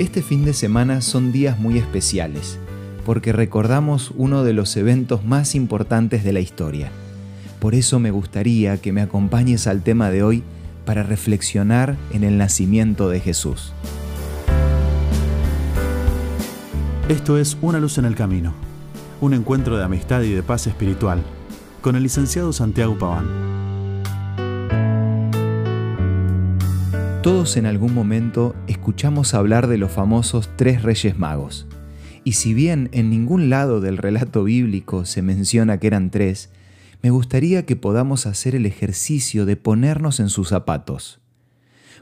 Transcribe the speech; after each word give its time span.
Este 0.00 0.22
fin 0.22 0.46
de 0.46 0.54
semana 0.54 1.02
son 1.02 1.30
días 1.30 1.58
muy 1.58 1.76
especiales, 1.76 2.58
porque 3.04 3.34
recordamos 3.34 4.14
uno 4.16 4.44
de 4.44 4.54
los 4.54 4.74
eventos 4.78 5.26
más 5.26 5.54
importantes 5.54 6.24
de 6.24 6.32
la 6.32 6.40
historia. 6.40 6.90
Por 7.58 7.74
eso 7.74 7.98
me 7.98 8.10
gustaría 8.10 8.78
que 8.78 8.94
me 8.94 9.02
acompañes 9.02 9.66
al 9.66 9.82
tema 9.82 10.10
de 10.10 10.22
hoy 10.22 10.42
para 10.86 11.02
reflexionar 11.02 11.98
en 12.14 12.24
el 12.24 12.38
nacimiento 12.38 13.10
de 13.10 13.20
Jesús. 13.20 13.74
Esto 17.10 17.36
es 17.36 17.58
Una 17.60 17.78
luz 17.78 17.98
en 17.98 18.06
el 18.06 18.14
camino, 18.14 18.54
un 19.20 19.34
encuentro 19.34 19.76
de 19.76 19.84
amistad 19.84 20.22
y 20.22 20.32
de 20.32 20.42
paz 20.42 20.66
espiritual, 20.66 21.22
con 21.82 21.94
el 21.94 22.04
licenciado 22.04 22.54
Santiago 22.54 22.98
Paván. 22.98 23.59
Todos 27.22 27.58
en 27.58 27.66
algún 27.66 27.92
momento 27.92 28.56
escuchamos 28.66 29.34
hablar 29.34 29.66
de 29.66 29.76
los 29.76 29.92
famosos 29.92 30.48
tres 30.56 30.82
reyes 30.82 31.18
magos. 31.18 31.66
Y 32.24 32.32
si 32.32 32.54
bien 32.54 32.88
en 32.92 33.10
ningún 33.10 33.50
lado 33.50 33.82
del 33.82 33.98
relato 33.98 34.44
bíblico 34.44 35.04
se 35.04 35.20
menciona 35.20 35.78
que 35.78 35.88
eran 35.88 36.10
tres, 36.10 36.48
me 37.02 37.10
gustaría 37.10 37.66
que 37.66 37.76
podamos 37.76 38.24
hacer 38.24 38.54
el 38.54 38.64
ejercicio 38.64 39.44
de 39.44 39.56
ponernos 39.56 40.18
en 40.18 40.30
sus 40.30 40.48
zapatos. 40.48 41.20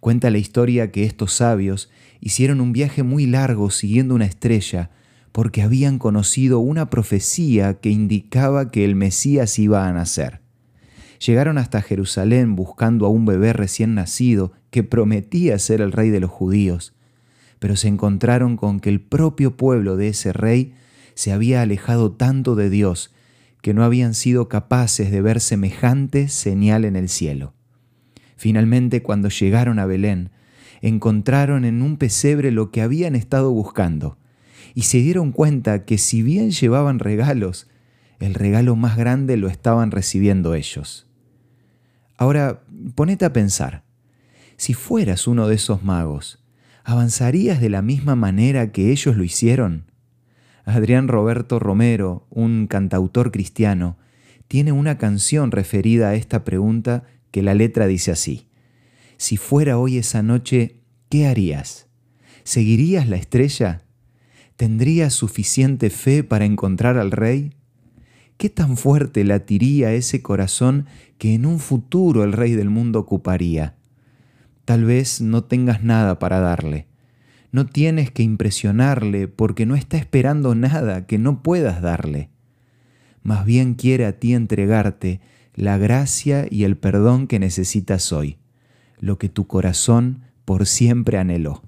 Cuenta 0.00 0.30
la 0.30 0.38
historia 0.38 0.90
que 0.90 1.04
estos 1.04 1.32
sabios 1.32 1.90
hicieron 2.20 2.60
un 2.60 2.72
viaje 2.72 3.04
muy 3.04 3.26
largo 3.26 3.70
siguiendo 3.70 4.16
una 4.16 4.24
estrella 4.24 4.90
porque 5.30 5.62
habían 5.62 6.00
conocido 6.00 6.58
una 6.58 6.90
profecía 6.90 7.74
que 7.74 7.90
indicaba 7.90 8.72
que 8.72 8.84
el 8.84 8.96
Mesías 8.96 9.60
iba 9.60 9.86
a 9.86 9.92
nacer. 9.92 10.43
Llegaron 11.24 11.56
hasta 11.56 11.80
Jerusalén 11.80 12.54
buscando 12.54 13.06
a 13.06 13.08
un 13.08 13.24
bebé 13.24 13.54
recién 13.54 13.94
nacido 13.94 14.52
que 14.70 14.82
prometía 14.82 15.58
ser 15.58 15.80
el 15.80 15.90
rey 15.90 16.10
de 16.10 16.20
los 16.20 16.30
judíos, 16.30 16.92
pero 17.58 17.76
se 17.76 17.88
encontraron 17.88 18.58
con 18.58 18.78
que 18.78 18.90
el 18.90 19.00
propio 19.00 19.56
pueblo 19.56 19.96
de 19.96 20.08
ese 20.08 20.34
rey 20.34 20.74
se 21.14 21.32
había 21.32 21.62
alejado 21.62 22.12
tanto 22.12 22.56
de 22.56 22.68
Dios 22.68 23.14
que 23.62 23.72
no 23.72 23.84
habían 23.84 24.12
sido 24.12 24.50
capaces 24.50 25.10
de 25.10 25.22
ver 25.22 25.40
semejante 25.40 26.28
señal 26.28 26.84
en 26.84 26.94
el 26.94 27.08
cielo. 27.08 27.54
Finalmente, 28.36 29.02
cuando 29.02 29.30
llegaron 29.30 29.78
a 29.78 29.86
Belén, 29.86 30.28
encontraron 30.82 31.64
en 31.64 31.80
un 31.80 31.96
pesebre 31.96 32.50
lo 32.50 32.70
que 32.70 32.82
habían 32.82 33.14
estado 33.14 33.50
buscando, 33.50 34.18
y 34.74 34.82
se 34.82 34.98
dieron 34.98 35.32
cuenta 35.32 35.86
que 35.86 35.96
si 35.96 36.22
bien 36.22 36.50
llevaban 36.50 36.98
regalos, 36.98 37.70
el 38.20 38.34
regalo 38.34 38.76
más 38.76 38.98
grande 38.98 39.38
lo 39.38 39.48
estaban 39.48 39.90
recibiendo 39.90 40.54
ellos. 40.54 41.06
Ahora, 42.16 42.62
ponete 42.94 43.24
a 43.24 43.32
pensar, 43.32 43.84
si 44.56 44.74
fueras 44.74 45.26
uno 45.26 45.48
de 45.48 45.56
esos 45.56 45.82
magos, 45.82 46.44
¿avanzarías 46.84 47.60
de 47.60 47.70
la 47.70 47.82
misma 47.82 48.14
manera 48.14 48.70
que 48.70 48.92
ellos 48.92 49.16
lo 49.16 49.24
hicieron? 49.24 49.90
Adrián 50.64 51.08
Roberto 51.08 51.58
Romero, 51.58 52.26
un 52.30 52.66
cantautor 52.66 53.32
cristiano, 53.32 53.98
tiene 54.48 54.72
una 54.72 54.98
canción 54.98 55.50
referida 55.50 56.10
a 56.10 56.14
esta 56.14 56.44
pregunta 56.44 57.04
que 57.30 57.42
la 57.42 57.54
letra 57.54 57.86
dice 57.86 58.12
así. 58.12 58.48
Si 59.16 59.36
fuera 59.36 59.78
hoy 59.78 59.98
esa 59.98 60.22
noche, 60.22 60.80
¿qué 61.08 61.26
harías? 61.26 61.88
¿Seguirías 62.44 63.08
la 63.08 63.16
estrella? 63.16 63.82
¿Tendrías 64.56 65.12
suficiente 65.14 65.90
fe 65.90 66.22
para 66.22 66.44
encontrar 66.44 66.96
al 66.96 67.10
rey? 67.10 67.54
¿Qué 68.36 68.50
tan 68.50 68.76
fuerte 68.76 69.24
latiría 69.24 69.92
ese 69.92 70.20
corazón 70.22 70.86
que 71.18 71.34
en 71.34 71.46
un 71.46 71.60
futuro 71.60 72.24
el 72.24 72.32
rey 72.32 72.52
del 72.52 72.68
mundo 72.68 72.98
ocuparía? 72.98 73.76
Tal 74.64 74.84
vez 74.84 75.20
no 75.20 75.44
tengas 75.44 75.84
nada 75.84 76.18
para 76.18 76.40
darle. 76.40 76.86
No 77.52 77.66
tienes 77.66 78.10
que 78.10 78.22
impresionarle 78.22 79.28
porque 79.28 79.66
no 79.66 79.76
está 79.76 79.96
esperando 79.96 80.54
nada 80.54 81.06
que 81.06 81.18
no 81.18 81.42
puedas 81.42 81.80
darle. 81.80 82.30
Más 83.22 83.44
bien 83.44 83.74
quiere 83.74 84.06
a 84.06 84.18
ti 84.18 84.34
entregarte 84.34 85.20
la 85.54 85.78
gracia 85.78 86.46
y 86.50 86.64
el 86.64 86.76
perdón 86.76 87.28
que 87.28 87.38
necesitas 87.38 88.12
hoy, 88.12 88.38
lo 88.98 89.18
que 89.18 89.28
tu 89.28 89.46
corazón 89.46 90.22
por 90.44 90.66
siempre 90.66 91.18
anheló. 91.18 91.62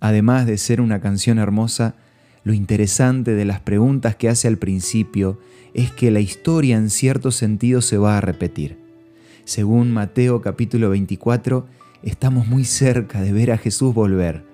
Además 0.00 0.46
de 0.46 0.58
ser 0.58 0.82
una 0.82 1.00
canción 1.00 1.38
hermosa, 1.38 1.96
lo 2.44 2.52
interesante 2.52 3.34
de 3.34 3.46
las 3.46 3.60
preguntas 3.60 4.16
que 4.16 4.28
hace 4.28 4.48
al 4.48 4.58
principio 4.58 5.38
es 5.72 5.90
que 5.90 6.10
la 6.10 6.20
historia 6.20 6.76
en 6.76 6.90
cierto 6.90 7.30
sentido 7.30 7.80
se 7.80 7.96
va 7.96 8.18
a 8.18 8.20
repetir. 8.20 8.76
Según 9.44 9.92
Mateo 9.92 10.42
capítulo 10.42 10.90
24, 10.90 11.66
estamos 12.02 12.46
muy 12.46 12.64
cerca 12.64 13.22
de 13.22 13.32
ver 13.32 13.50
a 13.50 13.58
Jesús 13.58 13.94
volver. 13.94 14.44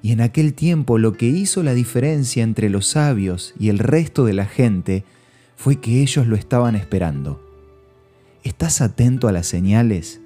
Y 0.00 0.12
en 0.12 0.22
aquel 0.22 0.54
tiempo 0.54 0.98
lo 0.98 1.12
que 1.12 1.26
hizo 1.26 1.62
la 1.62 1.74
diferencia 1.74 2.42
entre 2.42 2.70
los 2.70 2.86
sabios 2.86 3.54
y 3.58 3.68
el 3.68 3.78
resto 3.78 4.24
de 4.24 4.32
la 4.32 4.46
gente 4.46 5.04
fue 5.54 5.76
que 5.76 6.00
ellos 6.00 6.26
lo 6.26 6.34
estaban 6.34 6.76
esperando. 6.76 7.44
¿Estás 8.42 8.80
atento 8.80 9.28
a 9.28 9.32
las 9.32 9.46
señales? 9.46 10.20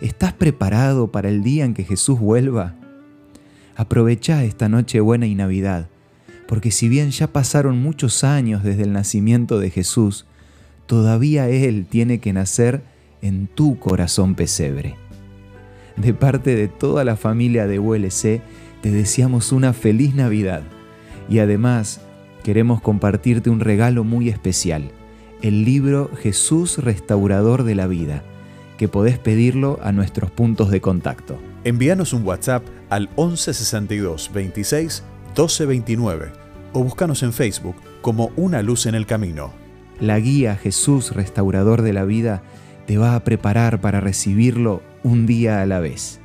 ¿Estás 0.00 0.32
preparado 0.32 1.10
para 1.10 1.28
el 1.28 1.42
día 1.42 1.64
en 1.64 1.74
que 1.74 1.82
Jesús 1.82 2.20
vuelva? 2.20 2.76
Aprovecha 3.74 4.44
esta 4.44 4.68
noche 4.68 5.00
buena 5.00 5.26
y 5.26 5.34
Navidad, 5.34 5.88
porque 6.46 6.70
si 6.70 6.88
bien 6.88 7.10
ya 7.10 7.26
pasaron 7.26 7.78
muchos 7.78 8.24
años 8.24 8.62
desde 8.62 8.84
el 8.84 8.92
nacimiento 8.92 9.58
de 9.58 9.70
Jesús, 9.70 10.26
todavía 10.86 11.48
Él 11.48 11.86
tiene 11.88 12.18
que 12.18 12.32
nacer 12.32 12.82
en 13.22 13.48
tu 13.48 13.78
corazón 13.78 14.34
pesebre. 14.34 14.96
De 15.96 16.14
parte 16.14 16.54
de 16.54 16.68
toda 16.68 17.04
la 17.04 17.16
familia 17.16 17.66
de 17.66 17.78
ULC, 17.78 18.40
te 18.82 18.90
deseamos 18.90 19.52
una 19.52 19.72
feliz 19.72 20.14
Navidad 20.14 20.62
y 21.28 21.40
además 21.40 22.00
queremos 22.44 22.80
compartirte 22.80 23.50
un 23.50 23.60
regalo 23.60 24.04
muy 24.04 24.28
especial, 24.28 24.90
el 25.42 25.64
libro 25.64 26.10
Jesús 26.22 26.78
Restaurador 26.78 27.64
de 27.64 27.74
la 27.74 27.86
Vida, 27.86 28.22
que 28.78 28.88
podés 28.88 29.18
pedirlo 29.18 29.80
a 29.82 29.90
nuestros 29.90 30.30
puntos 30.30 30.70
de 30.70 30.80
contacto. 30.80 31.38
Envíanos 31.64 32.12
un 32.12 32.24
WhatsApp 32.24 32.62
al 32.90 33.08
1162 33.16 34.30
26 34.32 35.02
1229 35.36 36.32
o 36.72 36.82
búscanos 36.82 37.22
en 37.22 37.34
Facebook 37.34 37.76
como 38.00 38.30
Una 38.36 38.62
Luz 38.62 38.86
en 38.86 38.94
el 38.94 39.04
Camino. 39.04 39.52
La 40.00 40.18
guía 40.18 40.56
Jesús 40.56 41.14
Restaurador 41.14 41.82
de 41.82 41.92
la 41.92 42.04
Vida 42.04 42.42
te 42.86 42.96
va 42.96 43.14
a 43.14 43.22
preparar 43.22 43.82
para 43.82 44.00
recibirlo 44.00 44.82
un 45.02 45.26
día 45.26 45.60
a 45.60 45.66
la 45.66 45.80
vez. 45.80 46.20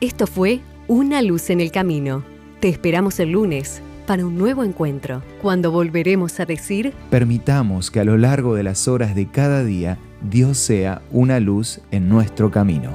Esto 0.00 0.28
fue 0.28 0.60
Una 0.86 1.22
luz 1.22 1.50
en 1.50 1.60
el 1.60 1.72
camino. 1.72 2.22
Te 2.60 2.68
esperamos 2.68 3.18
el 3.18 3.32
lunes 3.32 3.82
para 4.06 4.24
un 4.24 4.36
nuevo 4.38 4.62
encuentro, 4.62 5.22
cuando 5.40 5.72
volveremos 5.72 6.38
a 6.38 6.44
decir, 6.44 6.92
permitamos 7.10 7.90
que 7.90 8.00
a 8.00 8.04
lo 8.04 8.16
largo 8.16 8.54
de 8.54 8.62
las 8.62 8.86
horas 8.86 9.14
de 9.14 9.26
cada 9.26 9.64
día 9.64 9.98
Dios 10.28 10.58
sea 10.58 11.02
una 11.10 11.40
luz 11.40 11.80
en 11.90 12.08
nuestro 12.08 12.50
camino. 12.50 12.90